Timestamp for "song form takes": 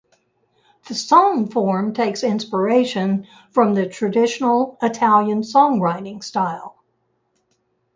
0.95-2.23